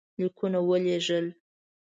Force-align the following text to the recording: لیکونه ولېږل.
لیکونه 0.19 0.59
ولېږل. 0.67 1.25